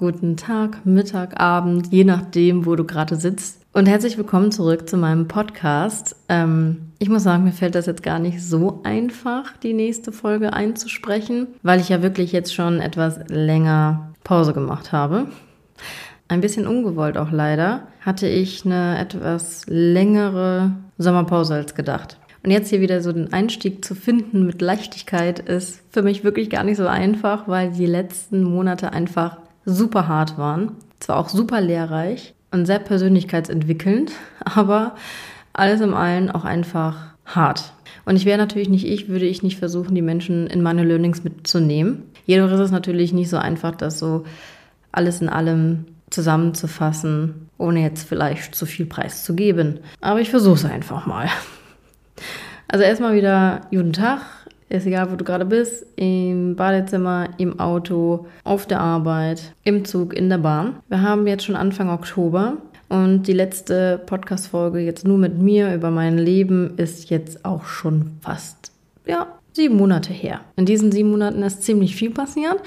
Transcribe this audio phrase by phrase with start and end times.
[0.00, 3.60] guten Tag, Mittag, Abend, je nachdem, wo du gerade sitzt.
[3.74, 6.16] Und herzlich willkommen zurück zu meinem Podcast.
[6.30, 10.54] Ähm, ich muss sagen, mir fällt das jetzt gar nicht so einfach, die nächste Folge
[10.54, 15.26] einzusprechen, weil ich ja wirklich jetzt schon etwas länger Pause gemacht habe.
[16.28, 22.16] Ein bisschen ungewollt auch leider, hatte ich eine etwas längere Sommerpause als gedacht.
[22.42, 26.48] Und jetzt hier wieder so den Einstieg zu finden mit Leichtigkeit ist für mich wirklich
[26.48, 29.36] gar nicht so einfach, weil die letzten Monate einfach
[29.74, 30.72] super hart waren.
[31.00, 34.12] Zwar auch super lehrreich und sehr persönlichkeitsentwickelnd,
[34.44, 34.94] aber
[35.52, 37.72] alles im allen auch einfach hart.
[38.04, 41.22] Und ich wäre natürlich nicht ich, würde ich nicht versuchen, die Menschen in meine Learnings
[41.22, 42.04] mitzunehmen.
[42.26, 44.24] Jedoch ist es natürlich nicht so einfach, das so
[44.92, 49.80] alles in allem zusammenzufassen, ohne jetzt vielleicht zu viel Preis zu geben.
[50.00, 51.28] Aber ich versuche es einfach mal.
[52.72, 54.20] Also erstmal wieder guten Tag.
[54.70, 60.14] Ist egal, wo du gerade bist, im Badezimmer, im Auto, auf der Arbeit, im Zug,
[60.14, 60.76] in der Bahn.
[60.88, 62.56] Wir haben jetzt schon Anfang Oktober
[62.88, 68.12] und die letzte Podcast-Folge jetzt nur mit mir über mein Leben ist jetzt auch schon
[68.20, 68.70] fast,
[69.06, 70.42] ja, sieben Monate her.
[70.54, 72.62] In diesen sieben Monaten ist ziemlich viel passiert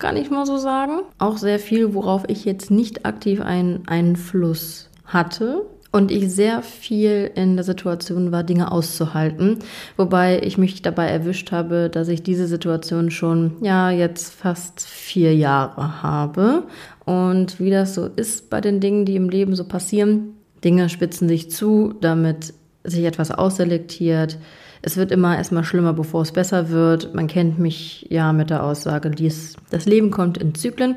[0.00, 1.02] kann ich mal so sagen.
[1.18, 7.30] Auch sehr viel, worauf ich jetzt nicht aktiv einen Einfluss hatte und ich sehr viel
[7.36, 9.60] in der Situation war, Dinge auszuhalten.
[9.96, 15.36] Wobei ich mich dabei erwischt habe, dass ich diese Situation schon, ja, jetzt fast vier
[15.36, 16.64] Jahre habe.
[17.04, 20.34] Und wie das so ist bei den Dingen, die im Leben so passieren,
[20.64, 24.36] Dinge spitzen sich zu, damit sich etwas ausselektiert.
[24.82, 27.14] Es wird immer erstmal schlimmer, bevor es besser wird.
[27.14, 30.96] Man kennt mich ja mit der Aussage, dies, das Leben kommt in Zyklen.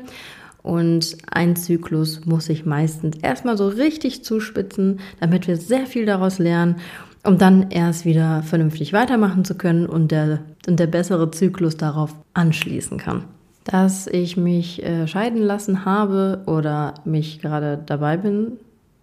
[0.68, 6.38] Und ein Zyklus muss sich meistens erstmal so richtig zuspitzen, damit wir sehr viel daraus
[6.38, 6.76] lernen,
[7.24, 12.14] um dann erst wieder vernünftig weitermachen zu können und der, und der bessere Zyklus darauf
[12.34, 13.24] anschließen kann.
[13.64, 18.58] Dass ich mich äh, scheiden lassen habe oder mich gerade dabei bin,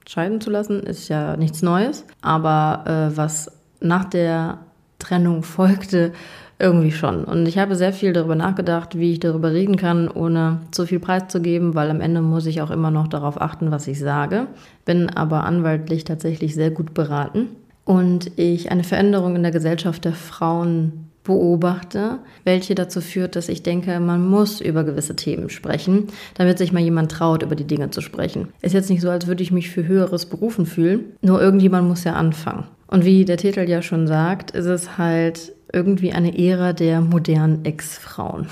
[0.08, 2.06] scheiden zu lassen, ist ja nichts Neues.
[2.22, 4.60] Aber äh, was nach der
[5.06, 6.14] Trennung folgte,
[6.58, 7.26] irgendwie schon.
[7.26, 11.00] Und ich habe sehr viel darüber nachgedacht, wie ich darüber reden kann, ohne zu viel
[11.00, 14.48] preiszugeben, weil am Ende muss ich auch immer noch darauf achten, was ich sage.
[14.86, 17.48] Bin aber anwaltlich tatsächlich sehr gut beraten.
[17.84, 23.64] Und ich eine Veränderung in der Gesellschaft der Frauen beobachte, welche dazu führt, dass ich
[23.64, 27.90] denke, man muss über gewisse Themen sprechen, damit sich mal jemand traut, über die Dinge
[27.90, 28.48] zu sprechen.
[28.62, 32.04] Ist jetzt nicht so, als würde ich mich für höheres berufen fühlen, nur irgendjemand muss
[32.04, 32.66] ja anfangen.
[32.88, 37.66] Und wie der Titel ja schon sagt, ist es halt irgendwie eine Ära der modernen
[37.66, 38.48] Ex-Frauen.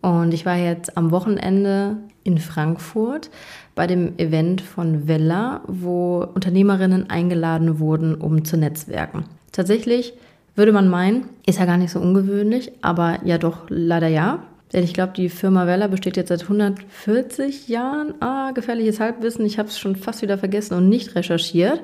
[0.00, 3.30] Und ich war jetzt am Wochenende in Frankfurt
[3.74, 9.24] bei dem Event von Vella, wo Unternehmerinnen eingeladen wurden, um zu netzwerken.
[9.52, 10.14] Tatsächlich
[10.54, 14.42] würde man meinen, ist ja gar nicht so ungewöhnlich, aber ja doch leider ja.
[14.72, 18.14] Denn ich glaube, die Firma Vella besteht jetzt seit 140 Jahren.
[18.20, 19.46] Ah, gefährliches Halbwissen.
[19.46, 21.82] Ich habe es schon fast wieder vergessen und nicht recherchiert.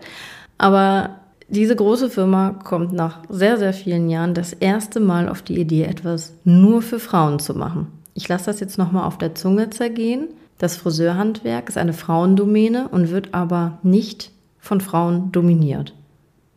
[0.59, 1.22] Aber
[1.53, 5.85] diese große Firma kommt nach sehr, sehr vielen Jahren das erste Mal auf die Idee,
[5.85, 7.89] etwas nur für Frauen zu machen.
[8.15, 10.29] Ich lasse das jetzt nochmal auf der Zunge zergehen.
[10.57, 14.31] Das Friseurhandwerk ist eine Frauendomäne und wird aber nicht
[14.61, 15.95] von Frauen dominiert.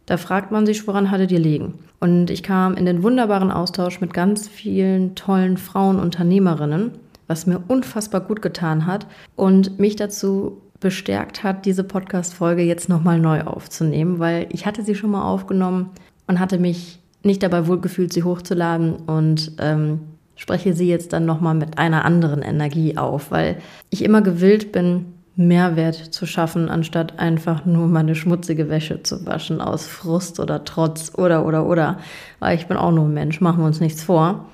[0.06, 1.74] Da fragt man sich, woran hattet ihr liegen?
[2.00, 6.92] Und ich kam in den wunderbaren Austausch mit ganz vielen tollen Frauenunternehmerinnen,
[7.28, 13.18] was mir unfassbar gut getan hat und mich dazu bestärkt hat, diese Podcast-Folge jetzt nochmal
[13.18, 15.90] neu aufzunehmen, weil ich hatte sie schon mal aufgenommen
[16.28, 20.01] und hatte mich nicht dabei wohlgefühlt, sie hochzuladen und ähm,
[20.35, 23.57] spreche sie jetzt dann nochmal mit einer anderen Energie auf, weil
[23.90, 29.61] ich immer gewillt bin, Mehrwert zu schaffen, anstatt einfach nur meine schmutzige Wäsche zu waschen
[29.61, 31.97] aus Frust oder Trotz oder oder oder.
[32.38, 34.46] Weil ich bin auch nur ein Mensch, machen wir uns nichts vor.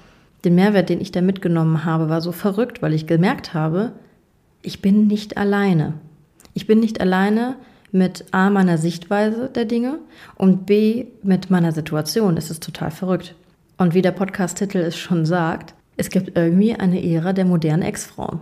[0.45, 3.91] Den Mehrwert, den ich da mitgenommen habe, war so verrückt, weil ich gemerkt habe,
[4.61, 5.95] ich bin nicht alleine.
[6.53, 7.55] Ich bin nicht alleine
[7.91, 9.99] mit A meiner Sichtweise der Dinge
[10.35, 12.37] und B mit meiner Situation.
[12.37, 13.35] Es ist total verrückt.
[13.77, 18.39] Und wie der Podcast-Titel es schon sagt, es gibt irgendwie eine Ära der modernen Ex-Frauen.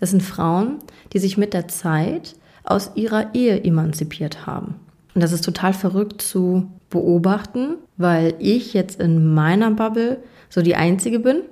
[0.00, 0.78] Das sind Frauen,
[1.12, 4.76] die sich mit der Zeit aus ihrer Ehe emanzipiert haben.
[5.14, 10.18] Und das ist total verrückt zu beobachten, weil ich jetzt in meiner Bubble
[10.48, 11.42] so die Einzige bin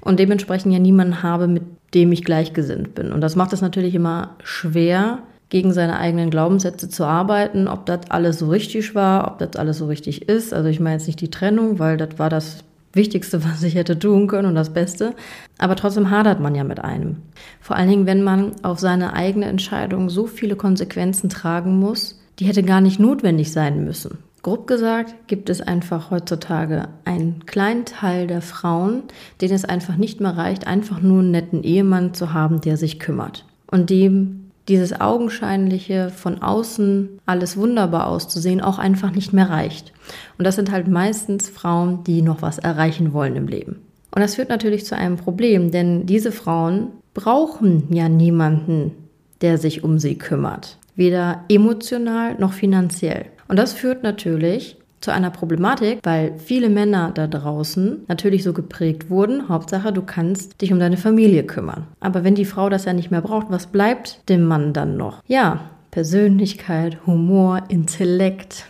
[0.00, 1.62] und dementsprechend ja niemanden habe, mit
[1.94, 3.12] dem ich gleichgesinnt bin.
[3.12, 8.10] Und das macht es natürlich immer schwer, gegen seine eigenen Glaubenssätze zu arbeiten, ob das
[8.10, 10.54] alles so richtig war, ob das alles so richtig ist.
[10.54, 13.98] Also ich meine jetzt nicht die Trennung, weil das war das Wichtigste, was ich hätte
[13.98, 15.14] tun können und das Beste.
[15.58, 17.16] Aber trotzdem hadert man ja mit einem.
[17.60, 22.46] Vor allen Dingen, wenn man auf seine eigene Entscheidung so viele Konsequenzen tragen muss, die
[22.46, 24.18] hätte gar nicht notwendig sein müssen.
[24.42, 29.02] Grob gesagt gibt es einfach heutzutage einen kleinen Teil der Frauen,
[29.40, 32.98] denen es einfach nicht mehr reicht, einfach nur einen netten Ehemann zu haben, der sich
[32.98, 33.44] kümmert.
[33.70, 34.39] Und dem
[34.70, 39.92] dieses augenscheinliche von außen alles wunderbar auszusehen auch einfach nicht mehr reicht.
[40.38, 43.82] Und das sind halt meistens Frauen, die noch was erreichen wollen im Leben.
[44.12, 48.92] Und das führt natürlich zu einem Problem, denn diese Frauen brauchen ja niemanden,
[49.40, 50.78] der sich um sie kümmert.
[50.96, 53.26] Weder emotional noch finanziell.
[53.48, 59.10] Und das führt natürlich zu einer Problematik, weil viele Männer da draußen natürlich so geprägt
[59.10, 61.86] wurden, Hauptsache du kannst dich um deine Familie kümmern.
[62.00, 65.22] Aber wenn die Frau das ja nicht mehr braucht, was bleibt dem Mann dann noch?
[65.26, 68.66] Ja, Persönlichkeit, Humor, Intellekt.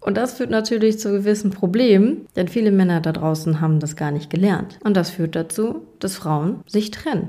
[0.00, 4.12] Und das führt natürlich zu gewissen Problemen, denn viele Männer da draußen haben das gar
[4.12, 4.78] nicht gelernt.
[4.84, 7.28] Und das führt dazu, dass Frauen sich trennen.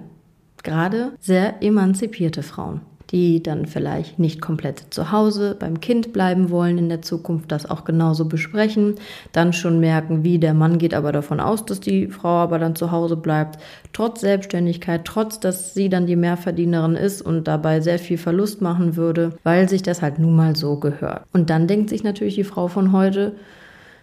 [0.64, 2.82] Gerade sehr emanzipierte Frauen
[3.12, 7.70] die dann vielleicht nicht komplett zu Hause beim Kind bleiben wollen in der Zukunft, das
[7.70, 8.96] auch genauso besprechen,
[9.32, 12.76] dann schon merken, wie der Mann geht aber davon aus, dass die Frau aber dann
[12.76, 13.60] zu Hause bleibt,
[13.94, 18.96] trotz Selbstständigkeit, trotz dass sie dann die Mehrverdienerin ist und dabei sehr viel Verlust machen
[18.96, 21.24] würde, weil sich das halt nun mal so gehört.
[21.34, 23.34] Und dann denkt sich natürlich die Frau von heute,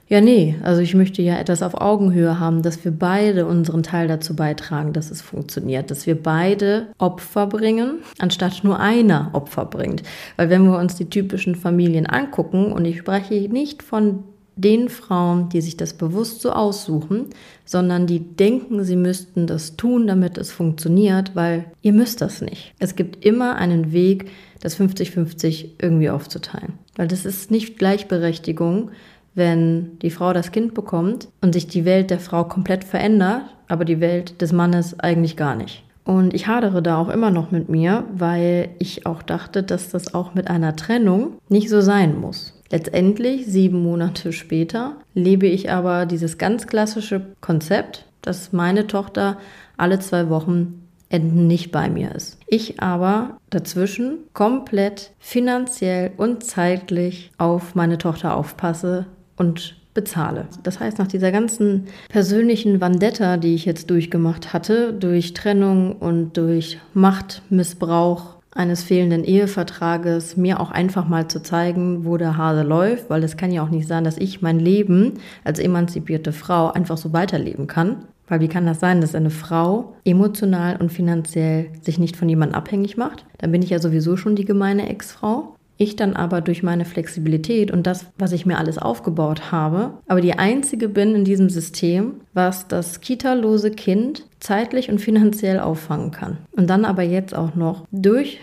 [0.08, 4.06] ja, nee, also ich möchte ja etwas auf Augenhöhe haben, dass wir beide unseren Teil
[4.06, 10.04] dazu beitragen, dass es funktioniert, dass wir beide Opfer bringen, anstatt nur einer Opfer bringt.
[10.36, 14.22] Weil wenn wir uns die typischen Familien angucken, und ich spreche nicht von
[14.54, 17.26] den Frauen, die sich das bewusst so aussuchen,
[17.64, 22.72] sondern die denken, sie müssten das tun, damit es funktioniert, weil ihr müsst das nicht.
[22.78, 24.30] Es gibt immer einen Weg,
[24.60, 26.74] das 50-50 irgendwie aufzuteilen.
[26.96, 28.90] Weil das ist nicht Gleichberechtigung,
[29.36, 33.84] wenn die Frau das Kind bekommt und sich die Welt der Frau komplett verändert, aber
[33.84, 35.84] die Welt des Mannes eigentlich gar nicht.
[36.04, 40.14] Und ich hadere da auch immer noch mit mir, weil ich auch dachte, dass das
[40.14, 42.60] auch mit einer Trennung nicht so sein muss.
[42.70, 49.38] Letztendlich, sieben Monate später, lebe ich aber dieses ganz klassische Konzept, dass meine Tochter
[49.76, 52.38] alle zwei Wochen Enden nicht bei mir ist.
[52.48, 59.06] Ich aber dazwischen komplett finanziell und zeitlich auf meine Tochter aufpasse,
[59.36, 60.46] und bezahle.
[60.62, 66.36] Das heißt, nach dieser ganzen persönlichen Vendetta, die ich jetzt durchgemacht hatte, durch Trennung und
[66.36, 73.10] durch Machtmissbrauch eines fehlenden Ehevertrages, mir auch einfach mal zu zeigen, wo der Hase läuft,
[73.10, 76.96] weil es kann ja auch nicht sein, dass ich mein Leben als emanzipierte Frau einfach
[76.96, 78.04] so weiterleben kann.
[78.28, 82.56] Weil wie kann das sein, dass eine Frau emotional und finanziell sich nicht von jemandem
[82.56, 83.24] abhängig macht?
[83.38, 85.55] Dann bin ich ja sowieso schon die gemeine Ex-Frau.
[85.78, 90.22] Ich dann aber durch meine Flexibilität und das, was ich mir alles aufgebaut habe, aber
[90.22, 96.38] die einzige bin in diesem System, was das kita-lose Kind zeitlich und finanziell auffangen kann.
[96.52, 98.40] Und dann aber jetzt auch noch durch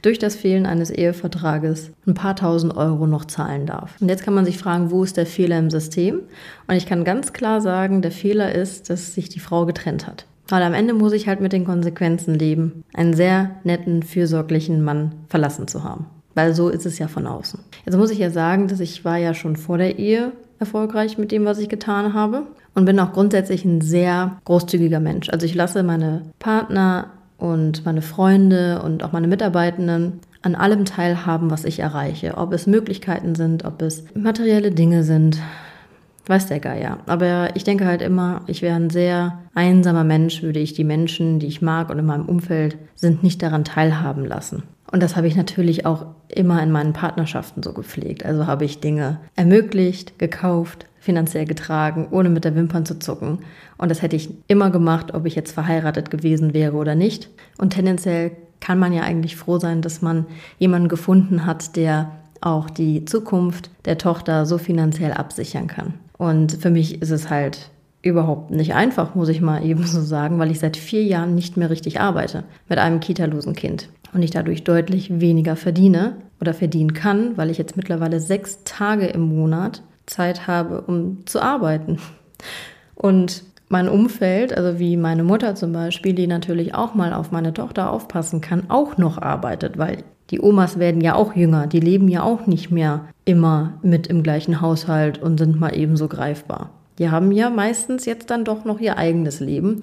[0.00, 4.00] durch das Fehlen eines Ehevertrages ein paar tausend Euro noch zahlen darf.
[4.00, 6.20] Und jetzt kann man sich fragen, wo ist der Fehler im System?
[6.66, 10.26] Und ich kann ganz klar sagen, der Fehler ist, dass sich die Frau getrennt hat.
[10.48, 15.14] Weil am Ende muss ich halt mit den Konsequenzen leben, einen sehr netten, fürsorglichen Mann
[15.28, 16.06] verlassen zu haben
[16.36, 17.58] weil so ist es ja von außen.
[17.84, 21.32] Jetzt muss ich ja sagen, dass ich war ja schon vor der Ehe erfolgreich mit
[21.32, 22.42] dem, was ich getan habe
[22.74, 25.30] und bin auch grundsätzlich ein sehr großzügiger Mensch.
[25.30, 27.06] Also ich lasse meine Partner
[27.38, 32.36] und meine Freunde und auch meine Mitarbeitenden an allem teilhaben, was ich erreiche.
[32.36, 35.38] Ob es Möglichkeiten sind, ob es materielle Dinge sind,
[36.26, 36.98] weiß der Geier.
[37.06, 41.38] Aber ich denke halt immer, ich wäre ein sehr einsamer Mensch, würde ich die Menschen,
[41.38, 44.64] die ich mag und in meinem Umfeld sind, nicht daran teilhaben lassen.
[44.90, 48.24] Und das habe ich natürlich auch immer in meinen Partnerschaften so gepflegt.
[48.24, 53.38] Also habe ich Dinge ermöglicht, gekauft, finanziell getragen, ohne mit der Wimpern zu zucken.
[53.78, 57.28] Und das hätte ich immer gemacht, ob ich jetzt verheiratet gewesen wäre oder nicht.
[57.58, 60.26] Und tendenziell kann man ja eigentlich froh sein, dass man
[60.58, 65.94] jemanden gefunden hat, der auch die Zukunft der Tochter so finanziell absichern kann.
[66.16, 67.70] Und für mich ist es halt
[68.02, 71.56] überhaupt nicht einfach, muss ich mal eben so sagen, weil ich seit vier Jahren nicht
[71.56, 76.94] mehr richtig arbeite mit einem kita-losen Kind und ich dadurch deutlich weniger verdiene oder verdienen
[76.94, 81.98] kann, weil ich jetzt mittlerweile sechs Tage im Monat Zeit habe, um zu arbeiten.
[82.94, 87.52] Und mein Umfeld, also wie meine Mutter zum Beispiel, die natürlich auch mal auf meine
[87.52, 89.98] Tochter aufpassen kann, auch noch arbeitet, weil
[90.30, 94.22] die Omas werden ja auch jünger, die leben ja auch nicht mehr immer mit im
[94.22, 96.70] gleichen Haushalt und sind mal ebenso greifbar.
[96.98, 99.82] Die haben ja meistens jetzt dann doch noch ihr eigenes Leben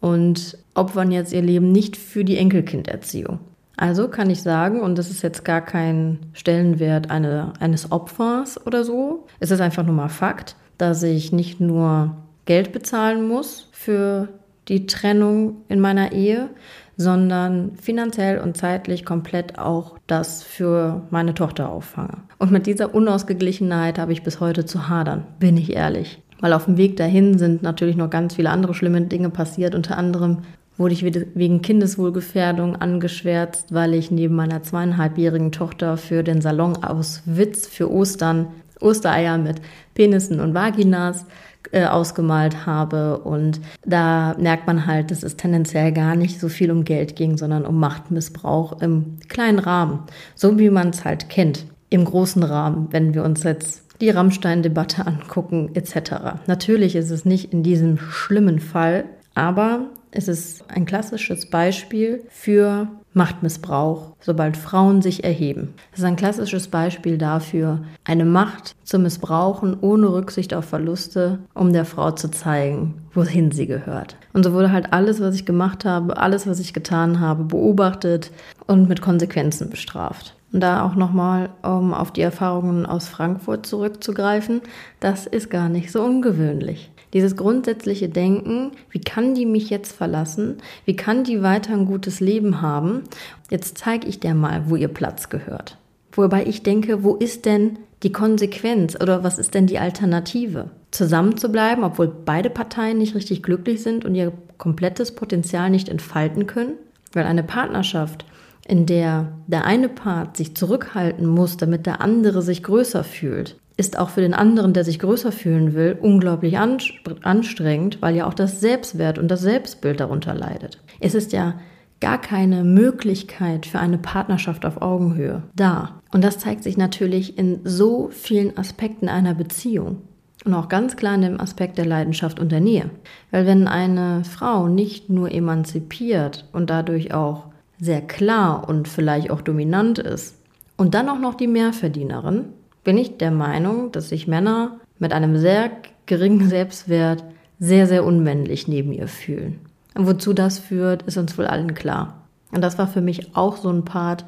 [0.00, 3.38] und opfern jetzt ihr Leben nicht für die Enkelkinderziehung.
[3.76, 8.84] Also kann ich sagen, und das ist jetzt gar kein Stellenwert eine, eines Opfers oder
[8.84, 14.28] so, es ist einfach nur mal Fakt, dass ich nicht nur Geld bezahlen muss für
[14.68, 16.50] die Trennung in meiner Ehe,
[16.96, 22.18] sondern finanziell und zeitlich komplett auch das für meine Tochter auffange.
[22.38, 26.22] Und mit dieser Unausgeglichenheit habe ich bis heute zu hadern, bin ich ehrlich.
[26.40, 29.74] Weil auf dem Weg dahin sind natürlich noch ganz viele andere schlimme Dinge passiert.
[29.76, 30.38] Unter anderem
[30.82, 37.22] wurde ich wegen Kindeswohlgefährdung angeschwärzt, weil ich neben meiner zweieinhalbjährigen Tochter für den Salon aus
[37.24, 38.48] Witz für Ostern
[38.80, 39.62] Ostereier mit
[39.94, 41.24] Penissen und Vaginas
[41.70, 43.18] äh, ausgemalt habe.
[43.18, 47.38] Und da merkt man halt, dass es tendenziell gar nicht so viel um Geld ging,
[47.38, 50.00] sondern um Machtmissbrauch im kleinen Rahmen.
[50.34, 51.64] So wie man es halt kennt.
[51.90, 56.40] Im großen Rahmen, wenn wir uns jetzt die Rammstein-Debatte angucken, etc.
[56.48, 62.88] Natürlich ist es nicht in diesem schlimmen Fall, aber es ist ein klassisches Beispiel für
[63.14, 65.74] Machtmissbrauch, sobald Frauen sich erheben.
[65.92, 71.72] Es ist ein klassisches Beispiel dafür, eine Macht zu missbrauchen ohne Rücksicht auf Verluste, um
[71.72, 74.16] der Frau zu zeigen, wohin sie gehört.
[74.34, 78.30] Und so wurde halt alles, was ich gemacht habe, alles, was ich getan habe, beobachtet
[78.66, 80.36] und mit Konsequenzen bestraft.
[80.52, 84.60] Und da auch nochmal, um auf die Erfahrungen aus Frankfurt zurückzugreifen,
[85.00, 86.91] das ist gar nicht so ungewöhnlich.
[87.12, 90.58] Dieses grundsätzliche Denken, wie kann die mich jetzt verlassen?
[90.86, 93.02] Wie kann die weiter ein gutes Leben haben?
[93.50, 95.76] Jetzt zeige ich dir mal, wo ihr Platz gehört.
[96.12, 100.70] Wobei ich denke, wo ist denn die Konsequenz oder was ist denn die Alternative?
[100.90, 105.88] Zusammen zu bleiben, obwohl beide Parteien nicht richtig glücklich sind und ihr komplettes Potenzial nicht
[105.88, 106.74] entfalten können?
[107.12, 108.24] Weil eine Partnerschaft,
[108.66, 113.98] in der der eine Part sich zurückhalten muss, damit der andere sich größer fühlt, ist
[113.98, 118.60] auch für den anderen, der sich größer fühlen will, unglaublich anstrengend, weil ja auch das
[118.60, 120.78] Selbstwert und das Selbstbild darunter leidet.
[121.00, 121.54] Es ist ja
[122.00, 126.00] gar keine Möglichkeit für eine Partnerschaft auf Augenhöhe da.
[126.12, 130.02] Und das zeigt sich natürlich in so vielen Aspekten einer Beziehung.
[130.44, 132.90] Und auch ganz klar in dem Aspekt der Leidenschaft und der Nähe.
[133.30, 137.44] Weil wenn eine Frau nicht nur emanzipiert und dadurch auch
[137.80, 140.36] sehr klar und vielleicht auch dominant ist
[140.76, 142.46] und dann auch noch die Mehrverdienerin,
[142.84, 145.70] bin ich der Meinung, dass sich Männer mit einem sehr
[146.06, 147.24] geringen Selbstwert
[147.58, 149.60] sehr, sehr unmännlich neben ihr fühlen.
[149.94, 152.22] Und wozu das führt, ist uns wohl allen klar.
[152.50, 154.24] Und das war für mich auch so ein Part,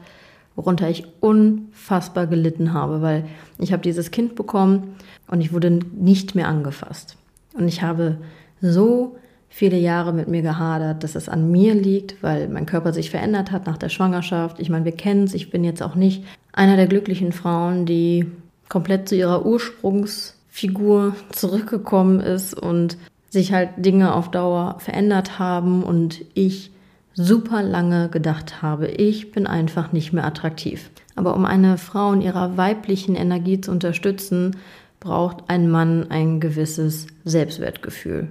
[0.56, 3.24] worunter ich unfassbar gelitten habe, weil
[3.58, 4.94] ich habe dieses Kind bekommen
[5.26, 7.16] und ich wurde nicht mehr angefasst.
[7.54, 8.18] Und ich habe
[8.60, 9.16] so
[9.48, 13.52] viele Jahre mit mir gehadert, dass es an mir liegt, weil mein Körper sich verändert
[13.52, 14.58] hat nach der Schwangerschaft.
[14.58, 15.34] Ich meine, wir kennen es.
[15.34, 18.26] Ich bin jetzt auch nicht einer der glücklichen Frauen, die
[18.74, 22.98] komplett zu ihrer Ursprungsfigur zurückgekommen ist und
[23.30, 26.72] sich halt Dinge auf Dauer verändert haben und ich
[27.12, 30.90] super lange gedacht habe, ich bin einfach nicht mehr attraktiv.
[31.14, 34.56] Aber um eine Frau in ihrer weiblichen Energie zu unterstützen,
[34.98, 38.26] braucht ein Mann ein gewisses Selbstwertgefühl.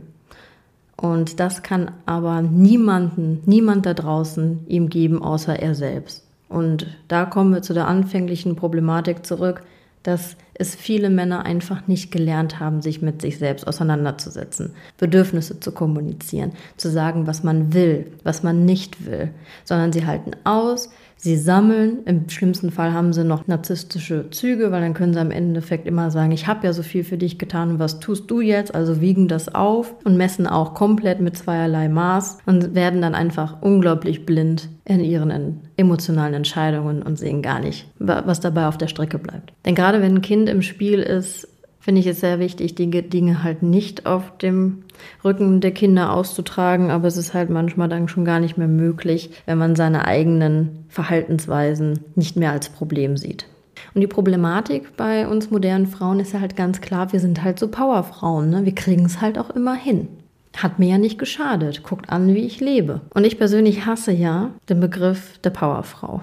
[0.98, 6.28] Und das kann aber niemanden, niemand da draußen ihm geben, außer er selbst.
[6.50, 9.64] Und da kommen wir zu der anfänglichen Problematik zurück
[10.04, 15.72] dass es viele Männer einfach nicht gelernt haben, sich mit sich selbst auseinanderzusetzen, Bedürfnisse zu
[15.72, 19.30] kommunizieren, zu sagen, was man will, was man nicht will,
[19.64, 20.90] sondern sie halten aus,
[21.24, 25.32] Sie sammeln, im schlimmsten Fall haben sie noch narzisstische Züge, weil dann können sie am
[25.32, 28.76] Endeffekt immer sagen, ich habe ja so viel für dich getan was tust du jetzt?
[28.76, 33.62] Also wiegen das auf und messen auch komplett mit zweierlei Maß und werden dann einfach
[33.62, 39.18] unglaublich blind in ihren emotionalen Entscheidungen und sehen gar nicht, was dabei auf der Strecke
[39.18, 39.54] bleibt.
[39.66, 41.48] Denn gerade wenn ein Kind im Spiel ist,
[41.80, 44.84] finde ich es sehr wichtig, die Dinge halt nicht auf dem
[45.24, 49.32] Rücken der Kinder auszutragen, aber es ist halt manchmal dann schon gar nicht mehr möglich,
[49.46, 53.48] wenn man seine eigenen Verhaltensweisen nicht mehr als Problem sieht.
[53.94, 57.60] Und die Problematik bei uns modernen Frauen ist ja halt ganz klar, wir sind halt
[57.60, 58.66] so Powerfrauen, ne?
[58.66, 60.08] wir kriegen es halt auch immer hin.
[60.56, 61.84] Hat mir ja nicht geschadet.
[61.84, 63.02] Guckt an, wie ich lebe.
[63.14, 66.22] Und ich persönlich hasse ja den Begriff der Powerfrau.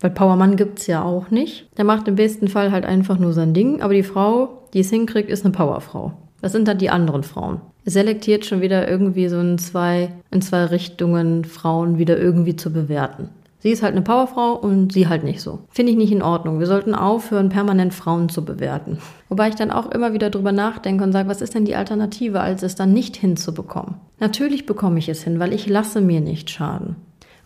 [0.00, 1.68] Weil Powermann gibt es ja auch nicht.
[1.76, 4.90] Der macht im besten Fall halt einfach nur sein Ding, aber die Frau, die es
[4.90, 6.12] hinkriegt, ist eine Powerfrau.
[6.40, 7.60] Was sind dann die anderen Frauen?
[7.84, 12.72] Es selektiert schon wieder irgendwie so in zwei, in zwei Richtungen Frauen wieder irgendwie zu
[12.72, 13.28] bewerten.
[13.62, 15.58] Sie ist halt eine Powerfrau und sie halt nicht so.
[15.68, 16.60] Finde ich nicht in Ordnung.
[16.60, 18.98] Wir sollten aufhören, permanent Frauen zu bewerten.
[19.28, 22.40] Wobei ich dann auch immer wieder drüber nachdenke und sage, was ist denn die Alternative,
[22.40, 23.96] als es dann nicht hinzubekommen?
[24.18, 26.96] Natürlich bekomme ich es hin, weil ich lasse mir nicht schaden.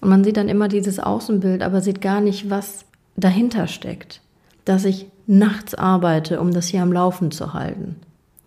[0.04, 2.84] Und man sieht dann immer dieses Außenbild, aber sieht gar nicht, was
[3.16, 4.20] dahinter steckt.
[4.66, 7.96] Dass ich nachts arbeite, um das hier am Laufen zu halten.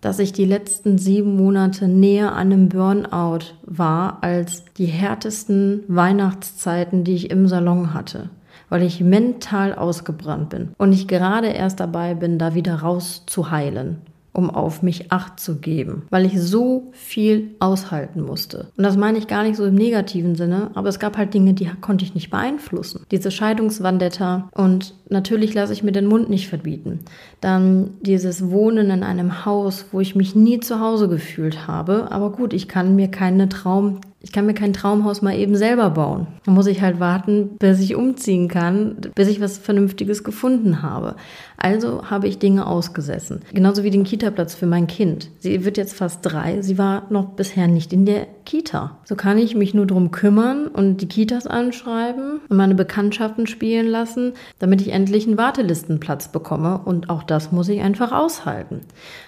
[0.00, 7.02] dass ich die letzten sieben Monate näher an einem Burnout war als die härtesten Weihnachtszeiten,
[7.02, 8.30] die ich im Salon hatte,
[8.68, 13.98] weil ich mental ausgebrannt bin und ich gerade erst dabei bin, da wieder rauszuheilen
[14.38, 18.68] um auf mich acht zu geben, weil ich so viel aushalten musste.
[18.76, 21.54] Und das meine ich gar nicht so im negativen Sinne, aber es gab halt Dinge,
[21.54, 23.04] die konnte ich nicht beeinflussen.
[23.10, 27.00] Diese Scheidungsvandetta und natürlich lasse ich mir den Mund nicht verbieten.
[27.40, 32.32] Dann dieses Wohnen in einem Haus, wo ich mich nie zu Hause gefühlt habe, aber
[32.32, 36.26] gut, ich kann mir keine Traum ich kann mir kein Traumhaus mal eben selber bauen.
[36.44, 41.14] Da muss ich halt warten, bis ich umziehen kann, bis ich was Vernünftiges gefunden habe.
[41.56, 43.42] Also habe ich Dinge ausgesessen.
[43.54, 45.30] Genauso wie den Kita-Platz für mein Kind.
[45.38, 46.62] Sie wird jetzt fast drei.
[46.62, 48.98] Sie war noch bisher nicht in der Kita.
[49.04, 53.86] So kann ich mich nur drum kümmern und die Kitas anschreiben und meine Bekanntschaften spielen
[53.86, 56.80] lassen, damit ich endlich einen Wartelistenplatz bekomme.
[56.84, 58.80] Und auch das muss ich einfach aushalten.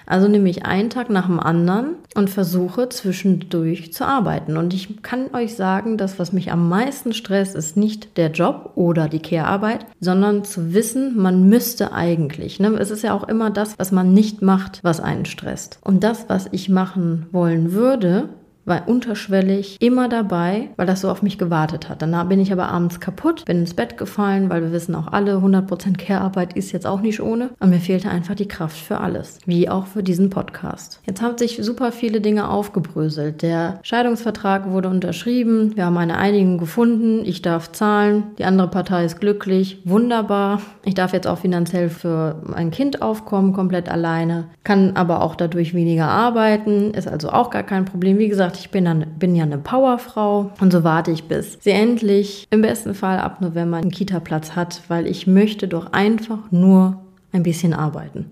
[0.07, 4.57] Also nehme ich einen Tag nach dem anderen und versuche zwischendurch zu arbeiten.
[4.57, 8.73] Und ich kann euch sagen, das, was mich am meisten stresst, ist nicht der Job
[8.75, 12.61] oder die Care-Arbeit, sondern zu wissen, man müsste eigentlich eigentlich?
[12.61, 12.69] Ne?
[12.79, 15.79] Es ist ja auch immer das, was man nicht macht, was einen stresst.
[15.83, 18.31] Und das, was ich machen wollen würde,
[18.65, 22.03] war unterschwellig immer dabei, weil das so auf mich gewartet hat.
[22.03, 25.37] Danach bin ich aber abends kaputt, bin ins Bett gefallen, weil wir wissen auch alle,
[25.37, 27.51] 100% Care-Arbeit ist jetzt auch nicht ohne.
[27.59, 31.01] Und mir fehlte einfach die Kraft für alles, wie auch für diesen Podcast.
[31.07, 33.43] Jetzt haben sich super viele Dinge aufgebröselt.
[33.43, 39.05] Der Scheidungsvertrag wurde unterschrieben, wir haben eine Einigung gefunden, ich darf zahlen, die andere Partei
[39.05, 40.61] ist glücklich, wunderbar.
[40.85, 45.75] Ich darf jetzt auch finanziell für mein Kind aufkommen, komplett alleine, kann aber auch dadurch
[45.75, 48.19] weniger arbeiten, ist also auch gar kein Problem.
[48.19, 51.71] Wie gesagt, ich bin, dann, bin ja eine Powerfrau und so warte ich, bis sie
[51.71, 57.01] endlich im besten Fall ab November einen Kita-Platz hat, weil ich möchte doch einfach nur
[57.33, 58.31] ein bisschen arbeiten.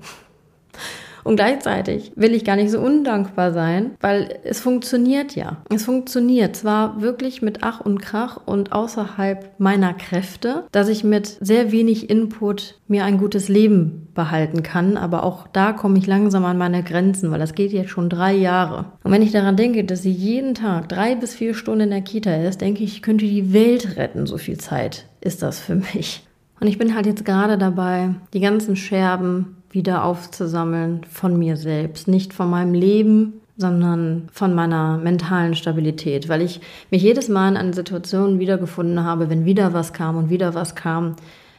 [1.29, 5.59] Und gleichzeitig will ich gar nicht so undankbar sein, weil es funktioniert ja.
[5.69, 11.37] Es funktioniert zwar wirklich mit Ach und Krach und außerhalb meiner Kräfte, dass ich mit
[11.43, 16.47] sehr wenig Input mir ein gutes Leben behalten kann, aber auch da komme ich langsam
[16.47, 18.87] an meine Grenzen, weil das geht jetzt schon drei Jahre.
[19.05, 22.01] Und wenn ich daran denke, dass sie jeden Tag drei bis vier Stunden in der
[22.01, 25.75] Kita ist, denke ich, ich könnte die Welt retten, so viel Zeit ist das für
[25.75, 26.23] mich.
[26.59, 32.09] Und ich bin halt jetzt gerade dabei, die ganzen Scherben wieder aufzusammeln von mir selbst,
[32.09, 36.61] nicht von meinem Leben, sondern von meiner mentalen Stabilität, weil ich
[36.91, 40.75] mich jedes Mal in einer Situation wiedergefunden habe, wenn wieder was kam und wieder was
[40.75, 41.15] kam,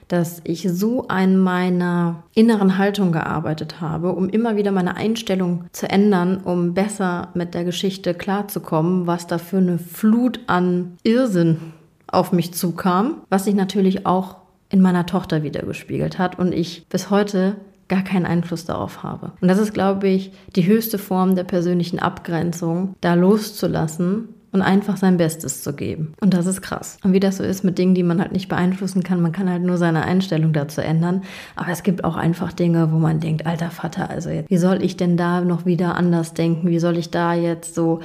[0.09, 5.89] dass ich so an meiner inneren Haltung gearbeitet habe, um immer wieder meine Einstellung zu
[5.89, 11.59] ändern, um besser mit der Geschichte klarzukommen, was da für eine Flut an Irrsinn
[12.07, 14.35] auf mich zukam, was sich natürlich auch
[14.69, 16.37] in meiner Tochter wiedergespiegelt hat.
[16.37, 17.55] Und ich bis heute
[17.89, 19.33] gar keinen Einfluss darauf habe.
[19.41, 24.97] Und das ist, glaube ich, die höchste Form der persönlichen Abgrenzung, da loszulassen und einfach
[24.97, 26.13] sein Bestes zu geben.
[26.21, 26.97] Und das ist krass.
[27.03, 29.49] Und wie das so ist mit Dingen, die man halt nicht beeinflussen kann, man kann
[29.49, 31.23] halt nur seine Einstellung dazu ändern.
[31.55, 34.83] Aber es gibt auch einfach Dinge, wo man denkt, alter Vater, also jetzt, wie soll
[34.83, 36.69] ich denn da noch wieder anders denken?
[36.69, 37.99] Wie soll ich da jetzt so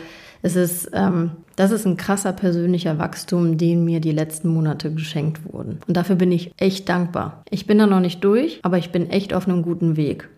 [0.45, 5.41] es ist, ähm, das ist ein krasser persönlicher Wachstum, den mir die letzten Monate geschenkt
[5.51, 5.79] wurden.
[5.89, 7.43] Und dafür bin ich echt dankbar.
[7.49, 10.29] Ich bin da noch nicht durch, aber ich bin echt auf einem guten Weg.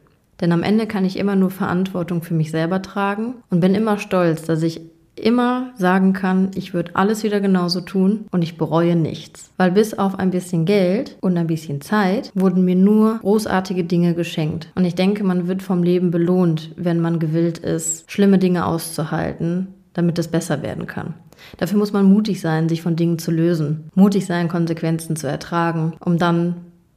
[0.40, 3.98] Denn am Ende kann ich immer nur Verantwortung für mich selber tragen und bin immer
[3.98, 4.80] stolz, dass ich
[5.16, 9.50] immer sagen kann, ich würde alles wieder genauso tun und ich bereue nichts.
[9.56, 14.14] Weil bis auf ein bisschen Geld und ein bisschen Zeit wurden mir nur großartige Dinge
[14.14, 14.70] geschenkt.
[14.76, 19.68] Und ich denke, man wird vom Leben belohnt, wenn man gewillt ist, schlimme Dinge auszuhalten
[19.96, 21.14] damit es besser werden kann.
[21.56, 25.94] Dafür muss man mutig sein, sich von Dingen zu lösen, mutig sein, Konsequenzen zu ertragen,
[26.04, 26.56] um dann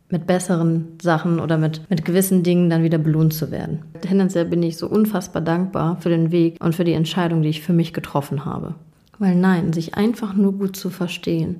[0.09, 3.83] mit besseren Sachen oder mit, mit gewissen Dingen dann wieder belohnt zu werden.
[4.01, 7.61] Tendenziell bin ich so unfassbar dankbar für den Weg und für die Entscheidung, die ich
[7.61, 8.75] für mich getroffen habe.
[9.17, 11.57] Weil nein, sich einfach nur gut zu verstehen,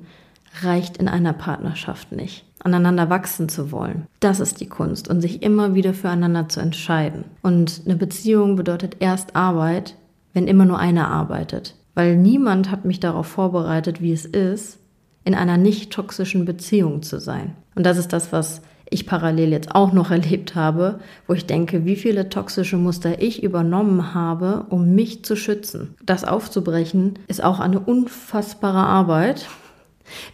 [0.62, 2.45] reicht in einer Partnerschaft nicht.
[2.62, 4.08] Aneinander wachsen zu wollen.
[4.19, 7.23] Das ist die Kunst und sich immer wieder füreinander zu entscheiden.
[7.41, 9.95] Und eine Beziehung bedeutet erst Arbeit,
[10.33, 11.75] wenn immer nur einer arbeitet.
[11.95, 14.79] Weil niemand hat mich darauf vorbereitet, wie es ist,
[15.25, 17.55] in einer nicht toxischen Beziehung zu sein.
[17.75, 21.85] Und das ist das, was ich parallel jetzt auch noch erlebt habe, wo ich denke,
[21.85, 25.95] wie viele toxische Muster ich übernommen habe, um mich zu schützen.
[26.03, 29.47] Das aufzubrechen ist auch eine unfassbare Arbeit,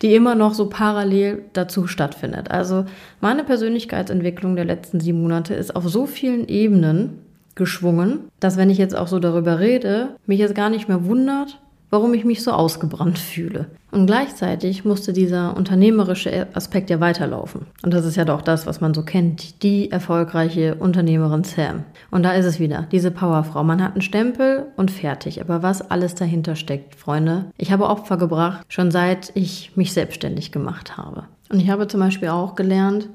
[0.01, 2.49] die immer noch so parallel dazu stattfindet.
[2.49, 2.85] Also
[3.19, 7.24] meine Persönlichkeitsentwicklung der letzten sieben Monate ist auf so vielen Ebenen
[7.55, 11.59] geschwungen, dass wenn ich jetzt auch so darüber rede, mich jetzt gar nicht mehr wundert,
[11.89, 13.67] warum ich mich so ausgebrannt fühle.
[13.91, 17.67] Und gleichzeitig musste dieser unternehmerische Aspekt ja weiterlaufen.
[17.83, 21.85] Und das ist ja doch das, was man so kennt, die erfolgreiche Unternehmerin Sam.
[22.11, 23.63] Und da ist es wieder, diese Powerfrau.
[23.63, 25.39] Man hat einen Stempel und fertig.
[25.39, 27.45] Aber was alles dahinter steckt, Freunde.
[27.57, 31.23] Ich habe Opfer gebracht, schon seit ich mich selbstständig gemacht habe.
[31.49, 33.07] Und ich habe zum Beispiel auch gelernt,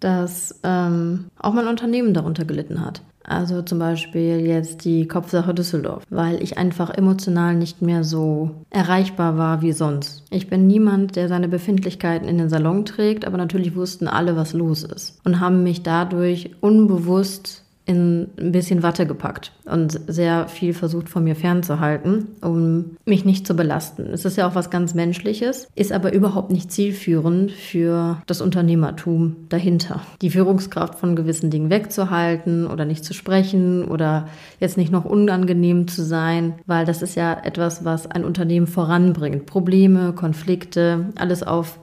[0.00, 3.02] dass ähm, auch mein Unternehmen darunter gelitten hat.
[3.24, 9.38] Also zum Beispiel jetzt die Kopfsache Düsseldorf, weil ich einfach emotional nicht mehr so erreichbar
[9.38, 10.24] war wie sonst.
[10.30, 14.52] Ich bin niemand, der seine Befindlichkeiten in den Salon trägt, aber natürlich wussten alle, was
[14.52, 20.72] los ist und haben mich dadurch unbewusst in ein bisschen Watte gepackt und sehr viel
[20.72, 24.06] versucht von mir fernzuhalten, um mich nicht zu belasten.
[24.06, 29.36] Es ist ja auch was ganz Menschliches, ist aber überhaupt nicht zielführend für das Unternehmertum
[29.50, 30.00] dahinter.
[30.22, 34.28] Die Führungskraft von gewissen Dingen wegzuhalten oder nicht zu sprechen oder
[34.60, 39.44] jetzt nicht noch unangenehm zu sein, weil das ist ja etwas, was ein Unternehmen voranbringt.
[39.44, 41.78] Probleme, Konflikte, alles auf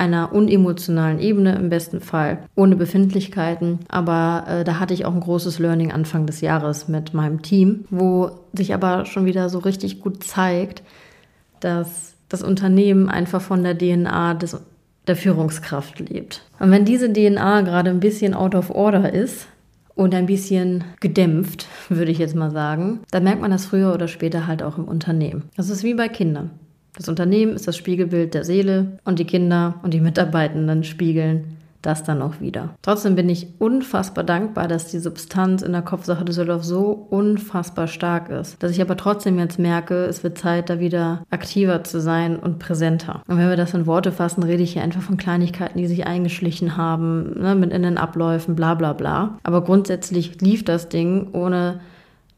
[0.00, 3.80] einer unemotionalen Ebene im besten Fall, ohne Befindlichkeiten.
[3.88, 7.84] Aber äh, da hatte ich auch ein großes Learning Anfang des Jahres mit meinem Team,
[7.90, 10.82] wo sich aber schon wieder so richtig gut zeigt,
[11.60, 14.56] dass das Unternehmen einfach von der DNA des,
[15.06, 16.42] der Führungskraft lebt.
[16.58, 19.46] Und wenn diese DNA gerade ein bisschen out of order ist,
[19.96, 24.08] und ein bisschen gedämpft, würde ich jetzt mal sagen, dann merkt man das früher oder
[24.08, 25.50] später halt auch im Unternehmen.
[25.56, 26.52] Das ist wie bei Kindern.
[26.96, 32.04] Das Unternehmen ist das Spiegelbild der Seele und die Kinder und die Mitarbeitenden spiegeln das
[32.04, 32.70] dann auch wieder.
[32.82, 38.28] Trotzdem bin ich unfassbar dankbar, dass die Substanz in der Kopfsache Düsseldorf so unfassbar stark
[38.28, 38.62] ist.
[38.62, 42.58] Dass ich aber trotzdem jetzt merke, es wird Zeit, da wieder aktiver zu sein und
[42.58, 43.22] präsenter.
[43.26, 46.06] Und wenn wir das in Worte fassen, rede ich hier einfach von Kleinigkeiten, die sich
[46.06, 49.38] eingeschlichen haben, ne, mit in Abläufen, bla bla bla.
[49.42, 51.80] Aber grundsätzlich lief das Ding ohne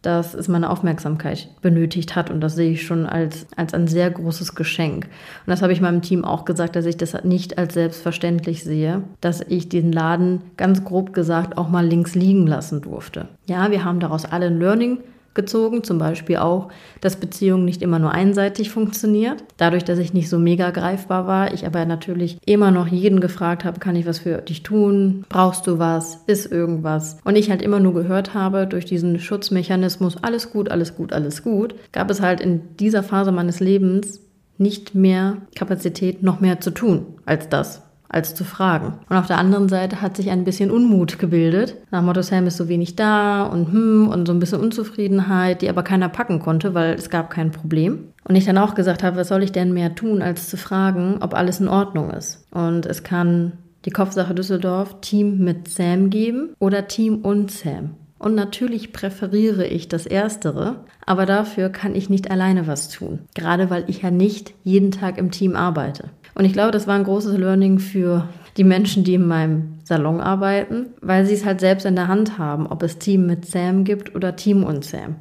[0.03, 2.31] dass es meine Aufmerksamkeit benötigt hat.
[2.31, 5.05] Und das sehe ich schon als, als ein sehr großes Geschenk.
[5.05, 9.03] Und das habe ich meinem Team auch gesagt, dass ich das nicht als selbstverständlich sehe,
[9.21, 13.29] dass ich den Laden ganz grob gesagt auch mal links liegen lassen durfte.
[13.47, 14.99] Ja, wir haben daraus alle ein Learning
[15.35, 16.69] gezogen, zum Beispiel auch,
[17.01, 19.45] dass Beziehungen nicht immer nur einseitig funktioniert.
[19.57, 23.65] Dadurch, dass ich nicht so mega greifbar war, ich aber natürlich immer noch jeden gefragt
[23.65, 25.25] habe, kann ich was für dich tun?
[25.29, 26.23] Brauchst du was?
[26.27, 27.19] Ist irgendwas?
[27.25, 31.43] Und ich halt immer nur gehört habe, durch diesen Schutzmechanismus, alles gut, alles gut, alles
[31.43, 34.21] gut, gab es halt in dieser Phase meines Lebens
[34.59, 38.95] nicht mehr Kapazität, noch mehr zu tun als das als zu fragen.
[39.09, 41.77] Und auf der anderen Seite hat sich ein bisschen Unmut gebildet.
[41.91, 45.69] Nach Motto, Sam ist so wenig da und hm und so ein bisschen Unzufriedenheit, die
[45.69, 48.13] aber keiner packen konnte, weil es gab kein Problem.
[48.25, 51.19] Und ich dann auch gesagt habe, was soll ich denn mehr tun, als zu fragen,
[51.21, 52.47] ob alles in Ordnung ist.
[52.53, 53.53] Und es kann
[53.85, 57.97] die Kopfsache Düsseldorf Team mit Sam geben oder Team und Sam.
[58.23, 63.21] Und natürlich präferiere ich das Erstere, aber dafür kann ich nicht alleine was tun.
[63.35, 66.11] Gerade weil ich ja nicht jeden Tag im Team arbeite.
[66.35, 70.21] Und ich glaube, das war ein großes Learning für die Menschen, die in meinem Salon
[70.21, 73.85] arbeiten, weil sie es halt selbst in der Hand haben, ob es Team mit Sam
[73.85, 75.17] gibt oder Team und Sam.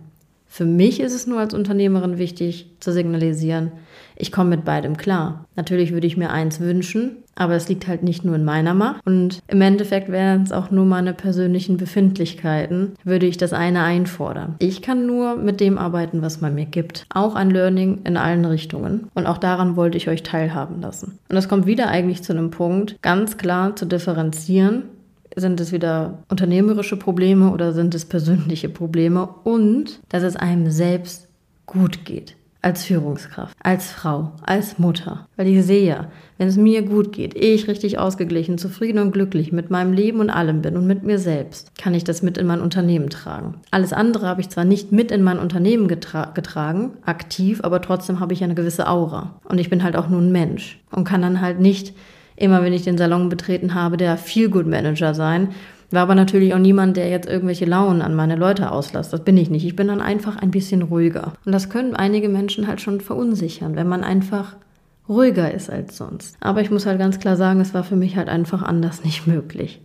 [0.47, 3.71] Für mich ist es nur als Unternehmerin wichtig zu signalisieren,
[4.15, 5.45] ich komme mit beidem klar.
[5.56, 9.06] Natürlich würde ich mir eins wünschen, aber es liegt halt nicht nur in meiner Macht.
[9.06, 14.56] Und im Endeffekt wären es auch nur meine persönlichen Befindlichkeiten, würde ich das eine einfordern.
[14.60, 17.06] Ich kann nur mit dem arbeiten, was man mir gibt.
[17.13, 19.08] Auch ein Learning in allen Richtungen.
[19.13, 21.19] Und auch daran wollte ich euch teilhaben lassen.
[21.30, 24.84] Und das kommt wieder eigentlich zu einem Punkt, ganz klar zu differenzieren,
[25.36, 31.30] sind es wieder unternehmerische Probleme oder sind es persönliche Probleme und dass es einem selbst
[31.65, 35.28] gut geht als Führungskraft, als Frau, als Mutter.
[35.36, 39.52] Weil ich sehe ja, wenn es mir gut geht, ich richtig ausgeglichen, zufrieden und glücklich
[39.52, 42.47] mit meinem Leben und allem bin und mit mir selbst, kann ich das mit in
[42.47, 43.56] mein Unternehmen tragen.
[43.71, 48.19] Alles andere habe ich zwar nicht mit in mein Unternehmen getra getragen, aktiv, aber trotzdem
[48.19, 49.39] habe ich eine gewisse Aura.
[49.45, 51.93] Und ich bin halt auch nur ein Mensch und kann dann halt nicht
[52.36, 55.50] immer, wenn ich den Salon betreten habe, der Feel-Good-Manager sein
[55.93, 59.13] war aber natürlich auch niemand, der jetzt irgendwelche Launen an meine Leute auslässt.
[59.13, 59.65] Das bin ich nicht.
[59.65, 61.34] Ich bin dann einfach ein bisschen ruhiger.
[61.45, 64.56] Und das können einige Menschen halt schon verunsichern, wenn man einfach
[65.10, 66.38] ruhiger ist als sonst.
[66.39, 69.27] Aber ich muss halt ganz klar sagen, es war für mich halt einfach anders nicht
[69.27, 69.82] möglich.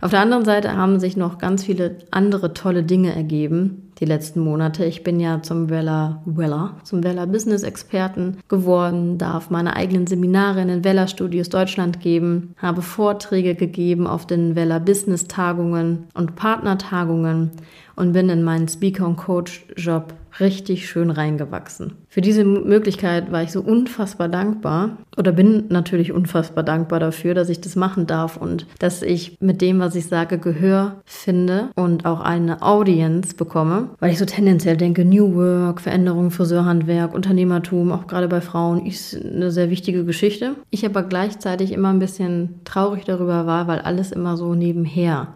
[0.00, 4.40] Auf der anderen Seite haben sich noch ganz viele andere tolle Dinge ergeben die letzten
[4.40, 4.84] Monate.
[4.84, 10.60] Ich bin ja zum Weller, Weller, zum Weller Business Experten geworden, darf meine eigenen Seminare
[10.60, 16.36] in den Weller Studios Deutschland geben, habe Vorträge gegeben auf den Weller Business Tagungen und
[16.36, 17.52] Partnertagungen
[17.96, 21.92] und bin in meinen Speaker und Coach Job richtig schön reingewachsen.
[22.08, 27.48] Für diese Möglichkeit war ich so unfassbar dankbar oder bin natürlich unfassbar dankbar dafür, dass
[27.48, 32.06] ich das machen darf und dass ich mit dem, was ich sage, Gehör finde und
[32.06, 38.06] auch eine Audience bekomme, weil ich so tendenziell denke, New Work, Veränderung, Friseurhandwerk, Unternehmertum, auch
[38.06, 40.54] gerade bei Frauen, ist eine sehr wichtige Geschichte.
[40.70, 45.28] Ich aber gleichzeitig immer ein bisschen traurig darüber war, weil alles immer so nebenher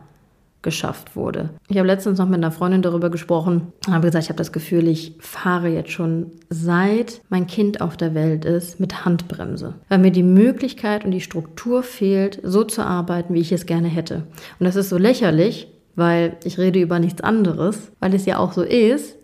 [0.63, 1.51] geschafft wurde.
[1.69, 4.89] Ich habe letztens noch mit einer Freundin darüber gesprochen, habe gesagt, ich habe das Gefühl,
[4.89, 10.11] ich fahre jetzt schon seit mein Kind auf der Welt ist mit Handbremse, weil mir
[10.11, 14.27] die Möglichkeit und die Struktur fehlt, so zu arbeiten, wie ich es gerne hätte.
[14.59, 18.53] Und das ist so lächerlich, weil ich rede über nichts anderes, weil es ja auch
[18.53, 19.17] so ist,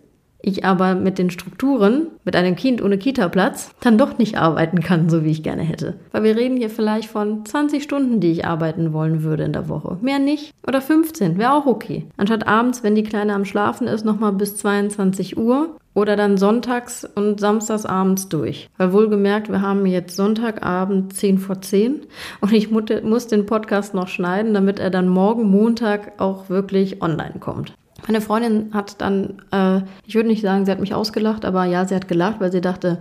[0.47, 5.09] ich aber mit den Strukturen, mit einem Kind ohne Kita-Platz, dann doch nicht arbeiten kann,
[5.09, 5.95] so wie ich gerne hätte.
[6.11, 9.69] Weil wir reden hier vielleicht von 20 Stunden, die ich arbeiten wollen würde in der
[9.69, 9.97] Woche.
[10.01, 10.53] Mehr nicht.
[10.67, 12.05] Oder 15, wäre auch okay.
[12.17, 17.05] Anstatt abends, wenn die Kleine am Schlafen ist, nochmal bis 22 Uhr oder dann sonntags
[17.15, 18.69] und samstags abends durch.
[18.77, 22.01] Weil wohlgemerkt, wir haben jetzt Sonntagabend 10 vor 10
[22.39, 27.39] und ich muss den Podcast noch schneiden, damit er dann morgen Montag auch wirklich online
[27.39, 27.73] kommt.
[28.05, 31.85] Meine Freundin hat dann, äh, ich würde nicht sagen, sie hat mich ausgelacht, aber ja,
[31.85, 32.99] sie hat gelacht, weil sie dachte,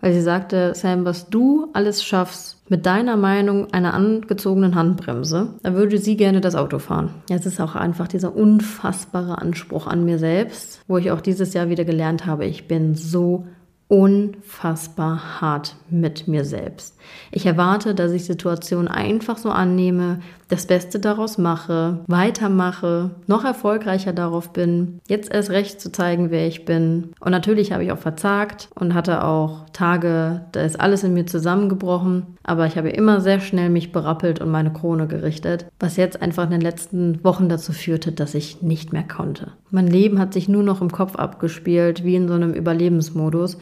[0.00, 5.74] weil sie sagte, Sam, was du alles schaffst mit deiner Meinung einer angezogenen Handbremse, da
[5.74, 7.10] würde sie gerne das Auto fahren.
[7.30, 11.68] Es ist auch einfach dieser unfassbare Anspruch an mir selbst, wo ich auch dieses Jahr
[11.68, 13.46] wieder gelernt habe, ich bin so
[13.92, 16.96] unfassbar hart mit mir selbst.
[17.30, 20.20] Ich erwarte, dass ich Situationen einfach so annehme,
[20.52, 26.46] das Beste daraus mache, weitermache, noch erfolgreicher darauf bin, jetzt erst recht zu zeigen, wer
[26.46, 27.12] ich bin.
[27.20, 31.24] Und natürlich habe ich auch verzagt und hatte auch Tage, da ist alles in mir
[31.24, 36.20] zusammengebrochen, aber ich habe immer sehr schnell mich berappelt und meine Krone gerichtet, was jetzt
[36.20, 39.52] einfach in den letzten Wochen dazu führte, dass ich nicht mehr konnte.
[39.70, 43.56] Mein Leben hat sich nur noch im Kopf abgespielt, wie in so einem Überlebensmodus.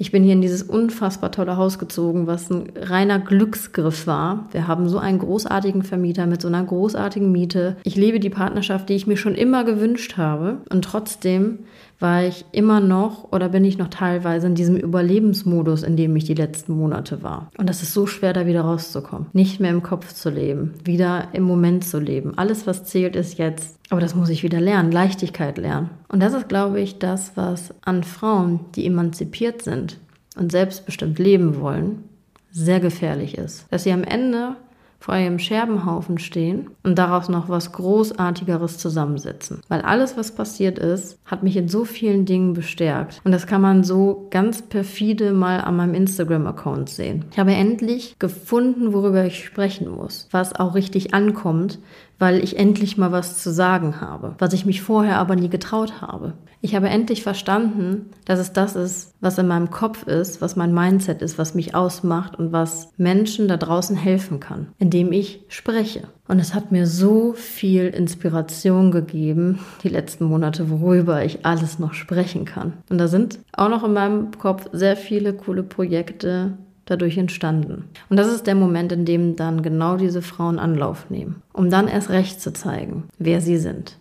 [0.00, 4.48] Ich bin hier in dieses unfassbar tolle Haus gezogen, was ein reiner Glücksgriff war.
[4.52, 7.76] Wir haben so einen großartigen Vermieter mit so einer großartigen Miete.
[7.82, 10.58] Ich lebe die Partnerschaft, die ich mir schon immer gewünscht habe.
[10.70, 11.60] Und trotzdem
[12.00, 16.24] war ich immer noch oder bin ich noch teilweise in diesem Überlebensmodus, in dem ich
[16.24, 17.50] die letzten Monate war.
[17.58, 19.26] Und das ist so schwer, da wieder rauszukommen.
[19.32, 22.36] Nicht mehr im Kopf zu leben, wieder im Moment zu leben.
[22.36, 23.78] Alles, was zählt, ist jetzt.
[23.90, 25.90] Aber das muss ich wieder lernen, Leichtigkeit lernen.
[26.08, 29.98] Und das ist, glaube ich, das, was an Frauen, die emanzipiert sind
[30.36, 32.04] und selbstbestimmt leben wollen,
[32.50, 33.66] sehr gefährlich ist.
[33.70, 34.56] Dass sie am Ende
[34.98, 39.60] vor ihrem Scherbenhaufen stehen und daraus noch was Großartigeres zusammensetzen.
[39.68, 43.20] Weil alles, was passiert ist, hat mich in so vielen Dingen bestärkt.
[43.24, 47.26] Und das kann man so ganz perfide mal an meinem Instagram-Account sehen.
[47.30, 51.78] Ich habe endlich gefunden, worüber ich sprechen muss, was auch richtig ankommt,
[52.18, 56.00] weil ich endlich mal was zu sagen habe, was ich mich vorher aber nie getraut
[56.00, 56.34] habe.
[56.60, 60.74] Ich habe endlich verstanden, dass es das ist, was in meinem Kopf ist, was mein
[60.74, 66.08] Mindset ist, was mich ausmacht und was Menschen da draußen helfen kann, indem ich spreche.
[66.26, 71.94] Und es hat mir so viel Inspiration gegeben, die letzten Monate, worüber ich alles noch
[71.94, 72.72] sprechen kann.
[72.90, 76.58] Und da sind auch noch in meinem Kopf sehr viele coole Projekte,
[76.90, 77.84] dadurch entstanden.
[78.08, 81.88] Und das ist der Moment, in dem dann genau diese Frauen Anlauf nehmen, um dann
[81.88, 83.98] erst recht zu zeigen, wer sie sind.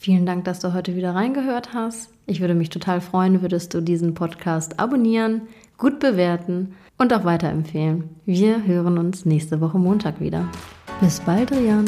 [0.00, 2.10] Vielen Dank, dass du heute wieder reingehört hast.
[2.26, 5.42] Ich würde mich total freuen, würdest du diesen Podcast abonnieren,
[5.76, 8.04] gut bewerten und auch weiterempfehlen.
[8.24, 10.48] Wir hören uns nächste Woche Montag wieder.
[11.00, 11.86] Bis bald, Rian.